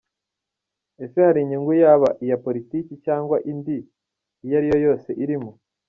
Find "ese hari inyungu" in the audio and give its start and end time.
1.03-1.71